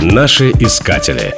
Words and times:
Наши 0.00 0.50
искатели. 0.50 1.34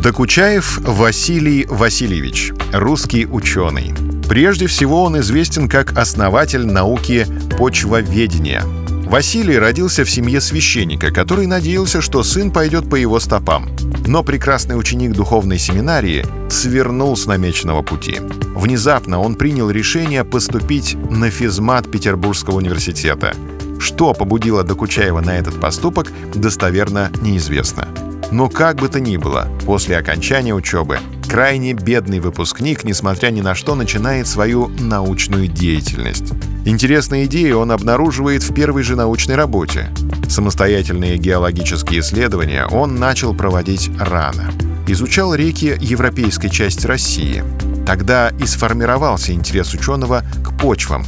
Докучаев 0.00 0.78
Василий 0.78 1.66
Васильевич, 1.68 2.52
русский 2.72 3.26
ученый. 3.26 3.92
Прежде 4.28 4.68
всего 4.68 5.02
он 5.02 5.18
известен 5.18 5.68
как 5.68 5.98
основатель 5.98 6.64
науки 6.64 7.26
почвоведения. 7.58 8.62
Василий 9.06 9.58
родился 9.58 10.04
в 10.04 10.10
семье 10.10 10.40
священника, 10.40 11.10
который 11.10 11.48
надеялся, 11.48 12.00
что 12.00 12.22
сын 12.22 12.52
пойдет 12.52 12.88
по 12.88 12.94
его 12.94 13.18
стопам. 13.18 13.68
Но 14.06 14.22
прекрасный 14.22 14.78
ученик 14.78 15.14
духовной 15.14 15.58
семинарии 15.58 16.24
свернул 16.48 17.16
с 17.16 17.26
намеченного 17.26 17.82
пути. 17.82 18.18
Внезапно 18.54 19.18
он 19.18 19.34
принял 19.34 19.68
решение 19.68 20.22
поступить 20.22 20.94
на 21.10 21.28
физмат 21.28 21.90
Петербургского 21.90 22.58
университета– 22.58 23.34
что 23.78 24.14
побудило 24.14 24.64
Докучаева 24.64 25.20
на 25.20 25.38
этот 25.38 25.60
поступок, 25.60 26.12
достоверно 26.34 27.10
неизвестно. 27.20 27.88
Но 28.32 28.48
как 28.48 28.76
бы 28.76 28.88
то 28.88 29.00
ни 29.00 29.16
было, 29.16 29.48
после 29.64 29.96
окончания 29.96 30.54
учебы 30.54 30.98
крайне 31.28 31.74
бедный 31.74 32.20
выпускник, 32.20 32.84
несмотря 32.84 33.30
ни 33.30 33.40
на 33.40 33.54
что, 33.54 33.74
начинает 33.74 34.26
свою 34.26 34.68
научную 34.80 35.48
деятельность. 35.48 36.32
Интересные 36.64 37.26
идеи 37.26 37.52
он 37.52 37.70
обнаруживает 37.70 38.42
в 38.42 38.52
первой 38.52 38.82
же 38.82 38.96
научной 38.96 39.36
работе. 39.36 39.90
Самостоятельные 40.28 41.16
геологические 41.16 42.00
исследования 42.00 42.66
он 42.66 42.96
начал 42.96 43.34
проводить 43.34 43.90
рано. 43.98 44.50
Изучал 44.88 45.34
реки 45.34 45.76
европейской 45.80 46.48
части 46.48 46.86
России. 46.86 47.44
Тогда 47.86 48.30
и 48.40 48.46
сформировался 48.46 49.32
интерес 49.32 49.72
ученого 49.74 50.24
к 50.44 50.58
почвам, 50.58 51.04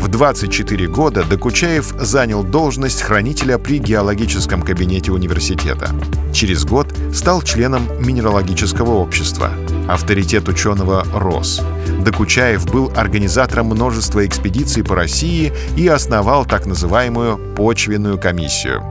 в 0.00 0.08
24 0.08 0.88
года 0.88 1.24
Докучаев 1.24 1.94
занял 1.98 2.42
должность 2.42 3.02
хранителя 3.02 3.58
при 3.58 3.78
геологическом 3.78 4.62
кабинете 4.62 5.12
университета. 5.12 5.90
Через 6.32 6.64
год 6.64 6.88
стал 7.12 7.42
членом 7.42 7.82
Минералогического 8.00 8.92
общества. 8.94 9.50
Авторитет 9.88 10.48
ученого 10.48 11.04
рос. 11.12 11.62
Докучаев 12.02 12.64
был 12.70 12.90
организатором 12.96 13.66
множества 13.66 14.24
экспедиций 14.24 14.82
по 14.82 14.94
России 14.94 15.52
и 15.76 15.86
основал 15.86 16.46
так 16.46 16.64
называемую 16.64 17.54
«почвенную 17.54 18.18
комиссию». 18.18 18.82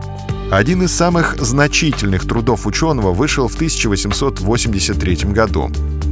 Один 0.52 0.84
из 0.84 0.92
самых 0.92 1.38
значительных 1.40 2.28
трудов 2.28 2.66
ученого 2.66 3.14
вышел 3.14 3.48
в 3.48 3.56
1883 3.56 5.16
году. 5.32 5.72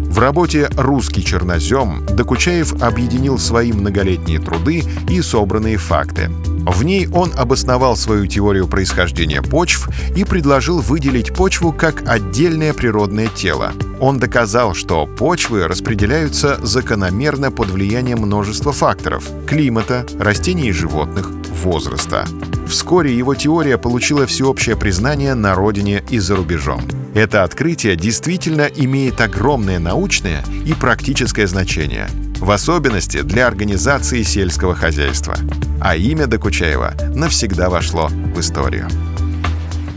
В 0.09 0.19
работе 0.19 0.69
«Русский 0.75 1.23
чернозем» 1.23 2.03
Докучаев 2.05 2.81
объединил 2.81 3.37
свои 3.37 3.71
многолетние 3.71 4.39
труды 4.39 4.83
и 5.09 5.21
собранные 5.21 5.77
факты. 5.77 6.31
В 6.65 6.83
ней 6.83 7.07
он 7.07 7.31
обосновал 7.37 7.95
свою 7.95 8.25
теорию 8.25 8.67
происхождения 8.67 9.41
почв 9.41 9.87
и 10.15 10.23
предложил 10.23 10.79
выделить 10.79 11.33
почву 11.33 11.71
как 11.71 12.03
отдельное 12.07 12.73
природное 12.73 13.27
тело. 13.27 13.73
Он 13.99 14.19
доказал, 14.19 14.73
что 14.73 15.05
почвы 15.05 15.67
распределяются 15.67 16.57
закономерно 16.61 17.51
под 17.51 17.69
влиянием 17.69 18.19
множества 18.19 18.71
факторов– 18.71 19.23
климата, 19.47 20.05
растений 20.19 20.69
и 20.69 20.73
животных, 20.73 21.31
возраста. 21.63 22.25
Вскоре 22.67 23.15
его 23.15 23.33
теория 23.35 23.77
получила 23.77 24.25
всеобщее 24.25 24.75
признание 24.75 25.35
на 25.35 25.55
родине 25.55 26.03
и 26.09 26.19
за 26.19 26.35
рубежом. 26.35 26.81
Это 27.13 27.43
открытие 27.43 27.95
действительно 27.95 28.63
имеет 28.63 29.21
огромное 29.21 29.79
научное 29.79 30.43
и 30.65 30.73
практическое 30.73 31.47
значение, 31.47 32.07
в 32.39 32.51
особенности 32.51 33.21
для 33.21 33.47
организации 33.47 34.23
сельского 34.23 34.75
хозяйства. 34.75 35.35
А 35.81 35.95
имя 35.95 36.27
Докучаева 36.27 36.93
навсегда 37.15 37.69
вошло 37.69 38.07
в 38.07 38.39
историю. 38.39 38.87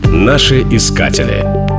Наши 0.03 0.61
искатели. 0.63 1.70